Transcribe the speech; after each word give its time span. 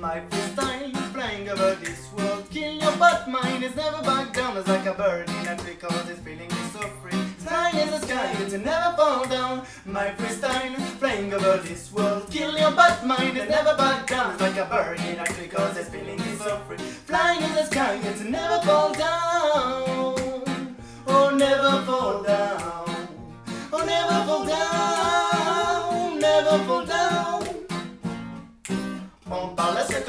My 0.00 0.20
freestyle 0.28 0.92
flying 1.12 1.48
over 1.48 1.76
this 1.76 2.10
world. 2.12 2.44
Kill 2.50 2.74
your 2.74 2.96
butt, 2.96 3.28
mine 3.28 3.62
is 3.62 3.76
never 3.76 4.02
back 4.02 4.32
down. 4.32 4.56
It's 4.56 4.66
like 4.66 4.86
a 4.86 4.94
bird 4.94 5.28
in 5.28 5.46
a 5.46 5.56
tree 5.56 5.74
cause 5.74 6.08
it's 6.08 6.18
feeling 6.20 6.50
is 6.50 6.72
so 6.72 6.80
free. 7.00 7.18
Flying 7.38 7.78
in 7.78 7.90
the 7.90 8.00
sky, 8.00 8.34
it's 8.40 8.54
never 8.54 8.96
fall 8.96 9.24
down. 9.28 9.64
My 9.86 10.06
freestyle 10.18 10.74
flying 10.98 11.32
over 11.32 11.58
this 11.58 11.92
world. 11.92 12.28
Kill 12.30 12.58
your 12.58 12.72
butt, 12.72 13.06
mine 13.06 13.36
is 13.36 13.48
never 13.48 13.76
back 13.76 14.08
down. 14.08 14.32
It's 14.32 14.40
like 14.40 14.56
a 14.56 14.64
bird 14.64 14.98
in 15.00 15.20
a 15.20 15.26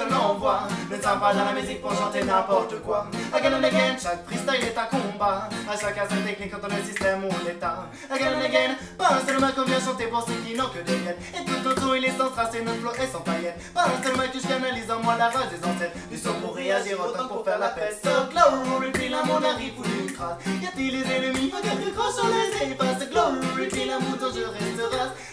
que 0.07 0.39
voit, 0.39 0.67
ne 0.89 0.97
tient 0.97 1.17
pas 1.17 1.33
dans 1.33 1.45
la 1.45 1.53
musique 1.53 1.81
pour 1.81 1.93
chanter 1.93 2.23
n'importe 2.23 2.81
quoi. 2.81 3.07
Again 3.33 3.53
and 3.53 3.63
again, 3.63 3.95
chaque 4.01 4.25
freestyle 4.25 4.63
est 4.63 4.77
un 4.77 4.85
combat. 4.85 5.49
À 5.69 5.77
chacun 5.77 6.03
sa 6.09 6.15
technique 6.17 6.51
contre 6.51 6.75
le 6.75 6.83
système 6.83 7.23
ou 7.25 7.29
l'état. 7.45 7.85
Again 8.09 8.37
and 8.37 8.45
again, 8.45 8.75
pas 8.97 9.15
un 9.15 9.25
seul 9.25 9.37
qu'on 9.53 9.63
vient 9.63 9.79
chanter 9.79 10.07
pour 10.07 10.25
ceux 10.25 10.33
qui 10.45 10.55
n'ont 10.55 10.69
que 10.69 10.79
des 10.79 10.97
miettes. 10.97 11.19
Et 11.33 11.43
tout 11.45 11.67
autour 11.67 11.95
il 11.95 12.05
est 12.05 12.17
sans 12.17 12.29
trace 12.29 12.53
et 12.55 12.61
notre 12.61 12.79
flow 12.79 12.91
est 12.91 13.11
sans 13.11 13.21
paillettes. 13.21 13.73
Pas 13.73 13.85
un 13.85 14.03
seul 14.03 14.17
mec 14.17 14.31
que 14.31 14.39
je 14.39 14.47
canalise 14.47 14.91
en 14.91 14.99
moi 15.01 15.15
la 15.17 15.29
rage 15.29 15.49
des 15.49 15.67
ancêtres. 15.67 15.97
Du 16.09 16.17
son 16.17 16.33
pour 16.35 16.55
réagir, 16.55 16.97
autant 16.99 17.27
pour 17.27 17.43
faire 17.43 17.59
la 17.59 17.69
fête. 17.69 17.99
So 18.03 18.09
glory, 18.31 18.91
puis 18.93 19.09
la 19.09 19.23
monde 19.23 19.45
arrive 19.45 19.73
ou 19.79 19.83
d'une 19.83 20.11
crasse. 20.11 20.37
Y 20.45 20.67
a-t-il 20.67 21.01
les 21.01 21.15
ennemis, 21.15 21.47
pas 21.47 21.61
quelques 21.61 21.93
crocs 21.95 22.13
sur 22.13 22.27
les 22.27 22.71
effaces. 22.71 22.84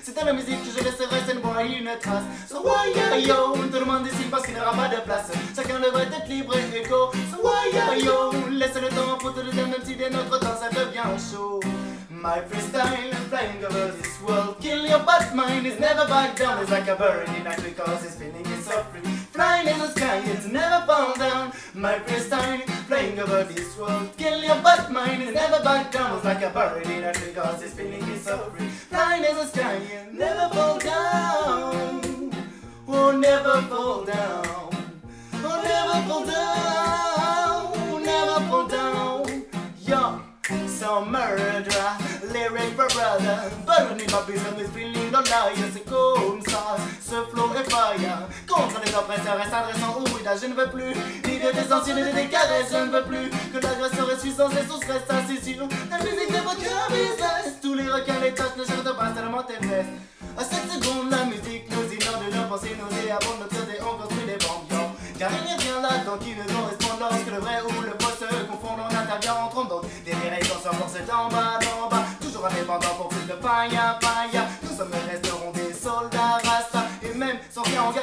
C'est 0.03 0.19
à 0.19 0.25
la 0.25 0.33
musique 0.33 0.63
que 0.65 0.79
je 0.79 0.85
laisserai 0.85 1.21
cette 1.27 1.41
voix 1.41 1.63
une 1.63 1.91
trace. 2.01 2.25
So 2.49 2.63
why 2.63 2.93
yo, 3.27 3.55
tout 3.71 3.79
le 3.79 3.85
monde 3.85 4.07
ici 4.07 4.25
parce 4.31 4.45
qu'il 4.45 4.55
n'y 4.55 4.61
aura 4.61 4.73
pas 4.73 4.89
de 4.89 5.01
place. 5.01 5.31
Chacun 5.55 5.79
devrait 5.81 6.05
être 6.05 6.29
libre 6.29 6.55
et 6.57 6.79
égo. 6.79 7.11
So 7.31 7.43
why 7.43 8.03
yo, 8.05 8.33
laisse 8.51 8.75
le 8.75 8.89
temps 8.89 9.17
pour 9.19 9.35
te 9.35 9.41
le 9.41 9.51
dire, 9.51 9.69
même 9.69 9.83
si 9.85 9.97
notre 10.11 10.39
temps 10.41 10.59
ça 10.61 10.69
devient 10.71 11.03
chaud. 11.31 11.61
My 12.11 12.41
freestyle 12.49 13.13
flying 13.29 13.65
over 13.65 13.91
this 13.97 14.21
world. 14.21 14.61
Kill 14.61 14.87
your 14.87 15.01
butt, 15.01 15.35
mine 15.35 15.67
is 15.67 15.81
never 15.81 16.07
back 16.07 16.37
down. 16.37 16.63
It's 16.63 16.71
like 16.71 16.87
a 16.87 16.95
bird 16.95 17.29
in 17.31 17.47
a 17.47 17.57
tree 17.57 17.73
cause 17.73 18.05
it's 18.05 18.17
feeling 18.17 18.47
is 18.47 18.65
so 18.65 18.85
free. 18.93 19.03
Flying 19.33 19.67
in 19.67 19.79
the 19.79 19.89
sky, 19.91 20.21
My 21.75 21.99
freestyle 22.01 22.61
flying 22.87 23.19
over 23.19 23.45
this 23.45 23.79
world. 23.79 24.11
Kill 24.19 24.45
your 24.45 24.57
butt, 24.57 24.93
mine 24.93 25.23
is 25.23 25.35
never 25.35 25.65
back 25.65 25.91
down. 25.91 26.17
It's 26.17 26.25
like 26.25 26.43
a 26.43 26.51
bird 26.51 26.85
in 26.85 27.03
a 27.03 27.15
tree 27.15 27.33
cause 27.33 27.63
it's 27.63 27.73
feeling 27.73 28.03
is 28.11 28.25
so 28.25 28.39
free. 28.51 28.69
Flying 28.69 29.25
in 29.25 29.35
the 29.35 29.47
sky, 29.47 29.77
it 29.77 30.13
never 30.13 30.55
fall 30.55 30.79
down. 30.79 32.31
Oh, 32.87 33.11
never 33.13 33.63
fall 33.63 34.05
down. 34.05 34.69
Oh, 35.45 35.63
never 35.65 36.07
fall 36.07 36.27
down. 36.27 38.03
Never 38.05 38.47
fall 38.49 38.69
down. 38.69 39.45
Yo, 39.81 40.21
so 40.69 41.05
murderer, 41.07 41.97
lyric 42.31 42.75
for 42.75 42.89
brother. 42.89 43.51
Burning 43.65 44.11
my 44.11 44.27
business 44.27 44.61
is 44.61 44.71
feeling 44.71 45.11
no 45.11 45.21
liar. 45.23 45.55
C'est 45.73 45.87
comme 45.89 46.43
ça, 46.43 46.77
ce 47.01 47.25
flow 47.31 47.51
est 47.55 47.71
fire. 47.71 48.29
Contre 48.47 48.79
les 48.85 48.95
oppresseurs 48.95 49.41
et 49.41 49.49
s'adressant 49.49 49.97
au 49.97 50.12
Je 50.41 50.47
ne 50.47 50.55
veux 50.55 50.71
plus. 50.71 50.95
Ni 51.29 51.39
de 51.39 51.53
des 51.53 51.73
anciens, 51.73 51.95
ni 51.95 52.13
des 52.13 52.27
caresses, 52.29 52.73
je 52.73 52.79
ne 52.79 52.91
veux 52.91 53.05
plus. 53.05 53.29
Que 53.53 53.59
l'agresseur 53.59 54.11
est 54.11 54.19
suissant 54.19 54.49
et 54.49 54.65
sous 54.67 54.79
stress, 54.79 55.03
c'est 55.29 55.45
sûr. 55.45 55.69
La 55.91 55.99
musique 55.99 56.33
de 56.33 56.41
votre 56.41 56.57
business. 56.89 57.61
Tous 57.61 57.75
les 57.75 57.89
requins, 57.89 58.19
les 58.23 58.33
tâches 58.33 58.57
ne 58.57 58.65
cherchent 58.65 58.97
pas 58.97 59.11
tellement 59.11 59.43
tes 59.43 59.61
fesses. 59.61 59.93
À 60.39 60.45
cette 60.45 60.71
seconde, 60.73 61.11
la 61.11 61.25
musique 61.25 61.69
nous 61.71 61.85
inonde 61.85 62.25
de 62.25 62.35
nos 62.35 62.49
pensées, 62.49 62.73
nous 62.81 62.89
déabonde 62.97 63.45
notre 63.45 63.61
et 63.69 63.81
on 63.83 64.01
construit 64.01 64.25
des 64.25 64.41
yo. 64.41 64.81
Car 65.19 65.31
il 65.37 65.45
n'y 65.45 65.53
a 65.53 65.57
rien 65.61 65.81
là-dedans 65.83 66.17
qui 66.17 66.33
ne 66.33 66.45
correspond 66.49 66.97
lorsque 66.99 67.31
le 67.31 67.39
vrai 67.39 67.61
ou 67.69 67.83
le 67.83 67.93
faux 68.01 68.17
se 68.17 68.25
confondent. 68.49 68.89
On 68.89 68.95
intervient 68.97 69.35
en 69.35 69.49
trompant 69.49 69.83
des 70.05 70.13
vérités 70.13 70.47
sur 70.47 70.73
force 70.73 70.97
en 71.13 71.29
bas, 71.29 71.61
en 71.85 71.89
bas. 71.89 72.05
Toujours 72.21 72.47
indépendant 72.47 72.95
pour 72.97 73.09
plus 73.09 73.27
de 73.29 73.35
païa, 73.35 73.99
païa. 74.01 74.22
Nous 74.22 74.22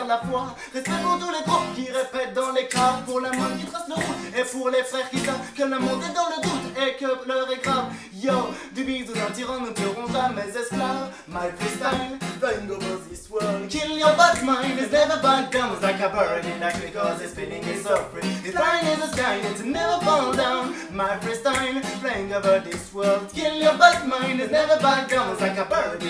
la 0.10 0.18
foi. 0.18 0.56
Respect 0.74 0.92
pour 1.04 1.20
tous 1.20 1.32
les 1.32 1.44
groupes 1.46 1.76
qui 1.76 1.86
répètent 1.92 2.34
dans 2.34 2.52
les 2.52 2.68
caves. 2.68 3.04
Pour 3.06 3.22
la 3.22 3.30
main 3.30 3.52
qui 3.58 3.66
trace 3.66 3.88
le 3.88 3.94
route. 3.94 4.38
Et 4.38 4.44
pour 4.44 4.70
les 4.70 4.84
frères 4.84 5.10
qui 5.10 5.20
savent 5.20 5.52
que 5.56 5.64
le 5.64 5.80
monde 5.80 6.02
est 6.04 6.14
dans 6.14 6.30
le 6.34 6.42
doute. 6.42 6.68
Et 6.84 6.98
que 6.98 7.28
l'heure 7.28 7.50
est 7.52 7.64
grave. 7.64 7.86
Yo, 8.22 8.50
du 8.74 8.84
bisou 8.84 9.14
d'un 9.14 9.32
tyran, 9.32 9.60
nous 9.62 9.70
ne 9.70 9.76
serons 9.76 10.08
jamais 10.12 10.50
esclaves. 10.50 11.10
My 11.28 11.48
freestyle, 11.58 12.18
flying 12.40 12.70
over 12.72 12.98
this 13.08 13.30
world. 13.30 13.70
Kill 13.70 13.98
your 13.98 14.14
butt, 14.18 14.44
mine 14.44 14.78
is 14.80 14.92
never 14.92 15.22
back 15.22 15.52
down. 15.52 15.74
It's 15.74 15.84
like 15.84 16.02
a 16.02 16.10
bird 16.10 16.44
in 16.44 16.64
a 16.64 16.72
tree 16.72 16.92
cause 16.92 17.22
it's 17.22 17.32
spinning 17.32 17.64
is 17.64 17.88
free. 18.12 18.28
It's 18.44 18.58
flying 18.58 18.88
in 18.92 19.00
the 19.00 19.08
sky, 19.08 19.40
it's 19.44 19.64
never 19.64 20.04
fall 20.04 20.34
down. 20.34 20.74
My 20.92 21.18
freestyle, 21.22 21.82
flying 22.02 22.34
over 22.34 22.60
this 22.60 22.94
world. 22.94 23.32
Kill 23.34 23.56
your 23.56 23.78
butt, 23.78 24.06
mine 24.08 24.40
is 24.40 24.52
never 24.52 24.78
back 24.82 25.10
down. 25.10 25.32
It's 25.32 25.42
like 25.42 25.58
a 25.58 25.66
bird 25.66 26.02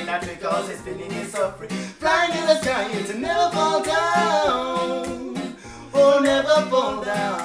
sky, 6.59 6.65
it's 6.65 6.69
never 6.69 6.69
fall 6.69 7.03
down. 7.03 7.05
Oh, 7.05 7.05
never 7.05 7.05
fall 7.05 7.05
down. 7.05 7.38